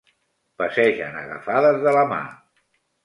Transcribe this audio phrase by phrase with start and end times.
[0.61, 2.21] Passegen agafades de la mà.